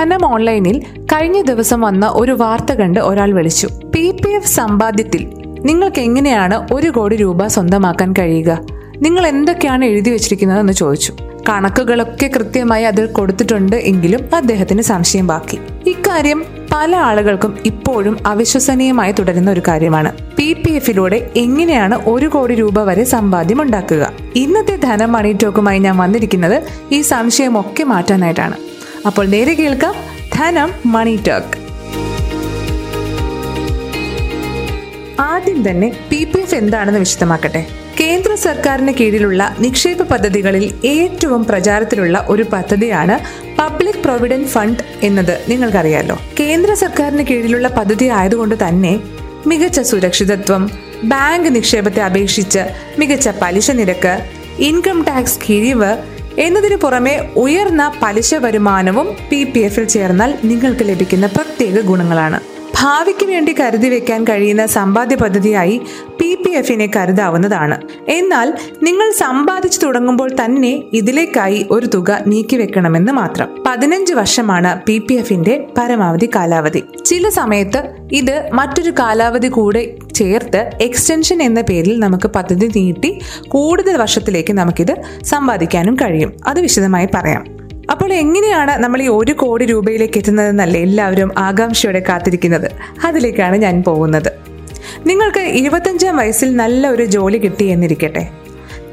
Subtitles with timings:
[0.00, 3.68] ധനം ഓൺലൈനിൽ കഴിഞ്ഞ ദിവസം വന്ന ഒരു വാർത്ത കണ്ട് ഒരാൾ വിളിച്ചു.
[3.94, 5.32] പി പി എഫ് സമ്പാദ്യത്തിൽ
[5.64, 8.58] നിങ്ങൾക്ക് എങ്ങനെയാണ് ഒരു കോടി രൂപ സ്വന്തമാക്കാൻ കഴിയുക?
[8.96, 11.12] നിങ്ങൾ എന്തൊക്കെയാണ് എഴുതി വെച്ചിരിക്കുന്നതെന്ന് ചോദിച്ചു.
[11.48, 15.58] കണക്കുകളൊക്കെ കൃത്യമായി അതിൽ കൊടുത്തിട്ടുണ്ട് എങ്കിലും അദ്ദേഹത്തിന് സംശയം ബാക്കി.
[15.86, 20.12] ഇക്കാര്യം പല ആളുകൾക്കും ഇപ്പോഴും അവിശ്വസനീയമായി തുടരുന്ന ഒരു കാര്യമാണ്.
[20.36, 24.12] പി പി എഫിലൂടെ എങ്ങനെയാണ് ഒരു കോടി രൂപ വരെ സമ്പാദ്യം ഉണ്ടാക്കുക?
[24.36, 26.62] ഇന്നത്തെ ധനം മണി ടോക്കുമായി ഞാൻ വന്നിരിക്കുന്നത്
[26.92, 28.56] ഈ സംശയമൊക്കെ മാറ്റാനായിട്ടാണ്.
[29.06, 29.94] അപ്പോൾ നേരെ കേൾക്കാം
[30.32, 31.54] ധനം മണി ടോക്ക്.
[35.20, 37.66] ആദ്യം തന്നെ പി പി എഫ് എന്താണെന്ന് വിശദമാക്കട്ടെ.
[38.00, 43.16] കേന്ദ്ര സർക്കാരിന് കീഴിലുള്ള നിക്ഷേപ പദ്ധതികളിൽ ഏറ്റവും പ്രചാരത്തിലുള്ള ഒരു പദ്ധതിയാണ്
[43.58, 45.40] പബ്ലിക് പ്രൊവിഡന്റ് ഫണ്ട് എന്നത്.
[45.48, 49.00] നിങ്ങൾക്കറിയാലോ കേന്ദ്ര സർക്കാരിന് കീഴിലുള്ള പദ്ധതി ആയതുകൊണ്ട് തന്നെ
[49.46, 50.70] മികച്ച സുരക്ഷിതത്വം
[51.04, 52.64] ബാങ്ക് നിക്ഷേപത്തെ അപേക്ഷിച്ച്
[52.98, 54.14] മികച്ച പലിശ നിരക്ക്
[54.58, 61.80] ഇൻകം ടാക്സ് കിഴിവ് എന്നതിനു പുറമെ ഉയർന്ന പലിശ വരുമാനവും പി പി എഫിൽ ചേർന്നാൽ നിങ്ങൾക്ക് ലഭിക്കുന്ന പ്രത്യേക
[61.80, 62.40] ഗുണങ്ങളാണ്.
[62.74, 65.80] ഭാവിക്ക് വേണ്ടി കരുതി വെക്കാൻ കഴിയുന്ന സമ്പാദ്യ പദ്ധതിയായി
[66.34, 67.80] പി എഫിനെ കരുതാവുന്നതാണ്.
[68.08, 73.64] എന്നാൽ നിങ്ങൾ സമ്പാദിച്ചു തുടങ്ങുമ്പോൾ തന്നെ ഇതിലേക്കായി ഒരു തുക നീക്കിവെക്കണമെന്ന് മാത്രം.
[73.66, 76.82] പതിനഞ്ച് വർഷമാണ് പി പി എഫിന്റെ പരമാവധി കാലാവധി.
[77.04, 84.52] ചില സമയത്ത് ഇത് മറ്റൊരു കാലാവധി കൂടെ ചേർത്ത് എക്സ്റ്റൻഷൻ എന്ന പേരിൽ നമുക്ക് പദ്ധതി നീട്ടി കൂടുതൽ വർഷത്തിലേക്ക്
[84.52, 86.32] നമുക്കിത് സമ്പാദിക്കാനും കഴിയും.
[86.46, 87.44] അത് വിശദമായി പറയാം.
[87.90, 92.70] അപ്പോൾ എങ്ങനെയാണ് നമ്മൾ ഈ ഒരു കോടി രൂപയിലേക്ക് എത്തുന്നതെന്നല്ലേ എല്ലാവരും ആകാംക്ഷയോടെ കാത്തിരിക്കുന്നത്?
[93.04, 94.39] അതിലേക്കാണ് ഞാൻ പോകുന്നത്.
[95.06, 98.28] നിങ്ങൾക്ക് ഇരുപത്തഞ്ചാം വയസ്സിൽ നല്ല ഒരു ജോലി കിട്ടി എന്നിരിക്കട്ടെ.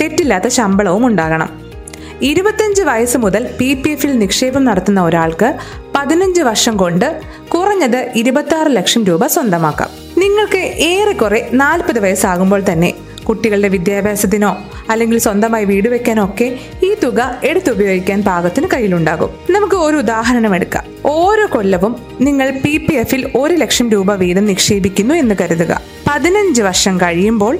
[0.00, 1.50] തെറ്റില്ലാത്ത ശമ്പളവും ഉണ്ടാകണം.
[2.22, 5.54] ഇരുപത്തഞ്ച് വയസ്സ് മുതൽ പി പി എഫിൽ നിക്ഷേപം നടത്തുന്ന ഒരാൾക്ക്
[5.94, 9.88] പതിനഞ്ച് വർഷം കൊണ്ട് കുറഞ്ഞത് ഇരുപത്തി ലക്ഷം രൂപ സ്വന്തമാക്കാം.
[10.18, 12.92] നിങ്ങൾക്ക് ഏറെക്കുറെ നാൽപ്പത് വയസ്സാകുമ്പോൾ തന്നെ
[13.28, 14.56] കുട്ടികളുടെ വിദ്യാഭ്യാസത്തിനോ
[14.90, 19.30] അല്ലെങ്കിൽ സ്വന്തമായി വീട് വെക്കാനോ ഒക്കെ ഈ തുക എടുത്തുപയോഗിക്കാൻ പാകത്തിന് കയ്യിലുണ്ടാകും.
[19.50, 20.84] നമുക്ക് ഒരു ഉദാഹരണം എടുക്കാം.
[21.06, 25.80] ഓരോ കൊല്ലവും നിങ്ങൾ പി പി എഫിൽ ഒരു ലക്ഷം രൂപ വീതം നിക്ഷേപിക്കുന്നു എന്ന് കരുതുക.
[26.06, 27.58] പതിനഞ്ച് വർഷം കഴിയുമ്പോൾ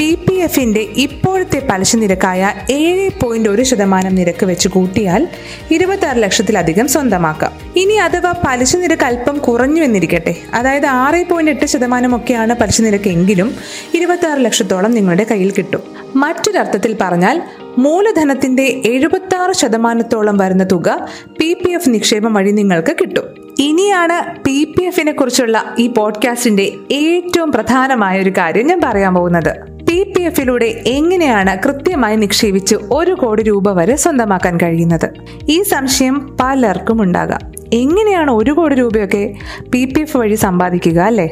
[0.00, 5.28] പി പി എഫിന്റെ ഇപ്പോഴത്തെ പലിശ നിരക്കായ ഏഴ് പോയിന്റ് ഒരു ശതമാനം നിരക്ക് വെച്ച് കൂട്ടിയാൽ
[5.70, 7.52] ഇരുപത്തി ആറ് ലക്ഷത്തിലധികം സ്വന്തമാക്കാം.
[7.76, 13.54] ഇനി അഥവാ പലിശ നിരക്ക് അല്പം കുറഞ്ഞു എന്നിരിക്കട്ടെ അതായത് ആറ് പോയിന്റ് എട്ട് ശതമാനമൊക്കെയാണ് പലിശ നിരക്കെങ്കിലും
[13.94, 15.82] ഇരുപത്തി ആറ് ലക്ഷത്തോളം നിങ്ങളുടെ കയ്യിൽ കിട്ടും.
[16.16, 17.42] മറ്റൊരർത്ഥത്തിൽ പറഞ്ഞാൽ
[17.78, 21.08] മൂലധനത്തിന്റെ എഴുപത്തി ആറ് ശതമാനത്തോളം വരുന്ന തുക
[21.40, 23.54] പി പി എഫ് നിക്ഷേപം വഴി നിങ്ങൾക്ക് കിട്ടും.
[23.58, 29.69] ഇനിയാണ് പി പി എഫിനെ കുറിച്ചുള്ള ഈ പോഡ്കാസ്റ്റിന്റെ ഏറ്റവും പ്രധാനമായ ഒരു കാര്യം ഞാൻ പറയാൻ പോകുന്നത്.
[29.90, 35.10] പി പി എഫിലൂടെ എങ്ങനെയാണ് കൃത്യമായി നിക്ഷേപിച്ച് ഒരു കോടി രൂപ വരെ സ്വന്തമാക്കാൻ കഴിയുന്നത്?
[35.48, 37.40] ഈ സംശയം പലർക്കും ഉണ്ടാകാം.
[37.72, 39.34] എങ്ങനെയാണ് ഒരു കോടി രൂപയൊക്കെ
[39.72, 41.28] പി പി എഫ് വഴി സമ്പാദിക്കുക അല്ലേ?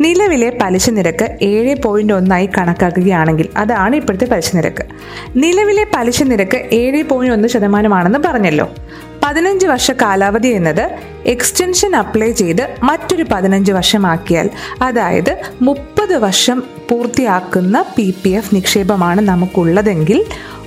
[0.00, 4.86] നിലവിലെ പലിശ നിരക്ക് ഏഴ് പോയിന്റ് ഒന്നായി കണക്കാക്കുകയാണെങ്കിൽ അതാണ് ഇപ്പോഴത്തെ പലിശ നിരക്ക്.
[5.36, 8.70] നിലവിലെ പലിശ നിരക്ക് ഏഴ് പോയിന്റ് ഒന്ന് ശതമാനമാണെന്ന് പറഞ്ഞല്ലോ.
[9.24, 10.90] പതിനഞ്ച് വർഷ കാലാവധി എന്നത്
[11.26, 14.50] എക്സ്റ്റൻഷൻ അപ്ലൈ ചെയ്ത് മറ്റൊരു പതിനഞ്ച് വർഷമാക്കിയാൽ
[14.82, 20.24] അതായത് മുപ്പത് വർഷം പൂർത്തിയാക്കുന്ന പി പി എഫ് നിക്ഷേപമാണ് നമുക്കുള്ളതെങ്കിൽ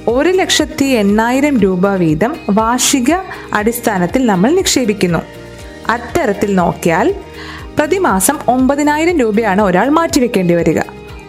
[0.08, 3.12] ഒരു ലക്ഷത്തി എണ്ണായിരം രൂപ വീതം വാർഷിക
[3.54, 5.22] അടിസ്ഥാനത്തിൽ നമ്മൾ നിക്ഷേപിക്കുന്നു.
[5.90, 7.14] അത്തരത്തിൽ നോക്കിയാൽ
[7.78, 10.80] പ്രതിമാസം ഒമ്പതിനായിരം രൂപയാണ് ഒരാൾ മാറ്റിവെക്കേണ്ടി വരിക.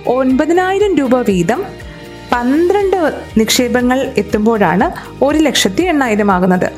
[0.07, 1.63] ഒൻപതിനായിരം രൂപ വീതം
[2.33, 2.97] പന്ത്രണ്ട്
[3.39, 4.87] നിക്ഷേപങ്ങൾ എത്തുമ്പോഴാണ്
[5.25, 6.69] ഒരു ലക്ഷത്തി എണ്ണായിരം ആകുന്നത്.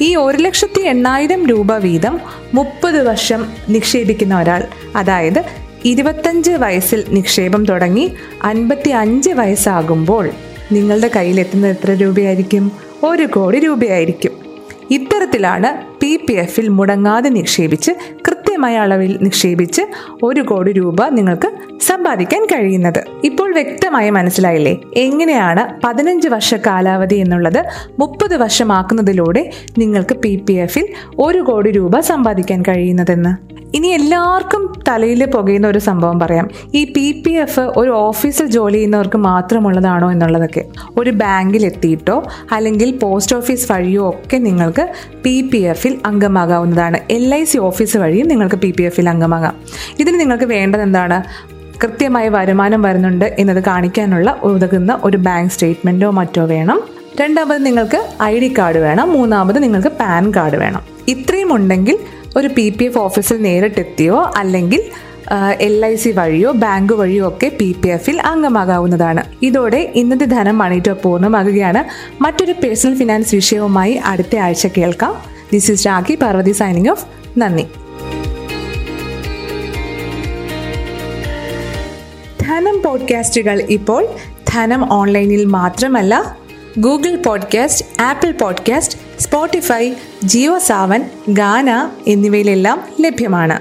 [0.00, 2.20] ഈ ഒരു ലക്ഷത്തി എണ്ണായിരം രൂപ വീതം
[2.54, 4.64] മുപ്പത് വർഷം നിക്ഷേപിക്കുന്ന ഒരാൾ
[4.96, 10.30] അതായത് ഇരുപത്തഞ്ച് വയസ്സിൽ നിക്ഷേപം തുടങ്ങി അൻപത്തി അഞ്ച് വയസ്സാകുമ്പോൾ
[10.72, 12.72] നിങ്ങളുടെ കയ്യിൽ എത്തുന്നത് എത്ര രൂപയായിരിക്കും?
[13.04, 14.32] ഒരു കോടി രൂപയായിരിക്കും.
[14.90, 17.92] ഇത്തരത്തിലാണ് പി പി എഫിൽ മുടങ്ങാതെ നിക്ഷേപിച്ച്
[18.28, 19.82] കൃത്യമായ അളവിൽ നിക്ഷേപിച്ച്
[20.22, 23.04] ഒരു കോടി രൂപ നിങ്ങൾക്ക് സമ്പാദിക്കാൻ കഴിയുന്നത്.
[23.24, 24.76] ഇപ്പോൾ വ്യക്തമായി മനസ്സിലായില്ലേ?
[24.96, 27.64] എങ്ങനെയാണ് പതിനഞ്ച് വർഷ കാലാവധി എന്നുള്ളത്
[27.98, 33.55] മുപ്പത് വർഷമാക്കുന്നതിലൂടെ നിങ്ങൾക്ക് പി പി എഫിൽ ഒരു കോടി രൂപ സമ്പാദിക്കാൻ കഴിയുന്നതെന്ന്?
[33.76, 36.50] ഇനി എല്ലാവർക്കും തലയിൽ പുകയുന്ന ഒരു സംഭവം പറയാം.
[36.74, 40.64] ഈ പി പി എഫ് ഒരു ഓഫീസിൽ ജോലി ചെയ്യുന്നവർക്ക് മാത്രമുള്ളതാണോ എന്നുള്ളതൊക്കെ.
[40.98, 44.88] ഒരു ബാങ്കിൽ എത്തിയിട്ടോ അല്ലെങ്കിൽ പോസ്റ്റ് ഓഫീസ് വഴിയോ ഒക്കെ നിങ്ങൾക്ക്
[45.24, 47.00] പി പി എഫിൽ അംഗമാകാവുന്നതാണ്.
[47.10, 49.54] എൽ ഐ സി ഓഫീസ് വഴിയും നിങ്ങൾക്ക് പി പി എഫിൽ അംഗമാകാം.
[50.00, 51.22] ഇതിന് നിങ്ങൾക്ക് വേണ്ടത് എന്താണ്?
[51.84, 56.80] കൃത്യമായ വരുമാനം വരുന്നുണ്ട് എന്നത് കാണിക്കാനുള്ള ഉതകുന്ന ഒരു ബാങ്ക് സ്റ്റേറ്റ്മെന്റോ മറ്റോ വേണം.
[57.20, 59.12] രണ്ടാമത് നിങ്ങൾക്ക് ഐ ഡി കാർഡ് വേണം.
[59.12, 60.80] മൂന്നാമത് നിങ്ങൾക്ക് പാൻ കാർഡ് വേണം.
[61.08, 61.98] ഇത്രയും ഉണ്ടെങ്കിൽ
[62.36, 64.82] ഒരു പി പി എഫ് ഓഫീസിൽ നേരിട്ടെത്തിയോ അല്ലെങ്കിൽ
[65.60, 69.22] എൽ ഐ സി വഴിയോ ബാങ്ക് വഴിയോ ഒക്കെ പി പി എഫിൽ അംഗമാകാവുന്നതാണ്.
[69.42, 71.84] ഇതോടെ ഇന്നത്തെ ധനം മണിറ്റോ പൂർണമാകുകയാണ്.
[72.22, 75.14] മറ്റൊരു പേഴ്സണൽ ഫിനാൻസ് വിഷയവുമായി അടുത്ത ആഴ്ച കേൾക്കാം.
[75.52, 77.06] This is Rakhi Parvathi signing off
[77.38, 77.66] നന്ദി.
[82.40, 84.08] ധനം പോഡ്കാസ്റ്റുകൾ ഇപ്പോൾ
[84.48, 86.36] ധനം ഓൺലൈനിൽ മാത്രമല്ല
[86.78, 89.94] Google podcast Apple podcast Spotify
[90.24, 93.60] Jio Saavn Gaana എന്നിവയിലെല്ലാം ലഭ്യമാണ്.